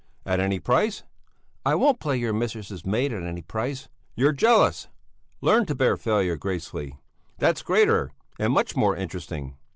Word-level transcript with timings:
"At 0.25 0.39
any 0.39 0.59
price?" 0.59 1.03
"I 1.63 1.75
won't 1.75 1.99
play 1.99 2.17
your 2.17 2.33
mistress's 2.33 2.83
maid 2.87 3.13
at 3.13 3.21
any 3.21 3.43
price." 3.43 3.87
"You're 4.15 4.31
jealous! 4.31 4.87
Learn 5.41 5.67
to 5.67 5.75
bear 5.75 5.95
failure 5.95 6.37
gracefully! 6.37 6.97
That's 7.37 7.61
greater 7.61 8.09
and 8.39 8.51
much 8.51 8.75
more 8.75 8.95
interesting." 8.97 9.57